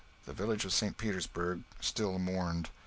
[0.25, 0.97] The village of St.
[0.97, 2.69] Petersburg still mourned.